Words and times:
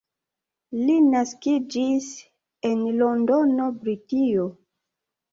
Li 0.85 0.93
naskiĝis 1.09 2.07
en 2.69 2.79
Londono, 3.01 3.67
Britio. 3.83 4.47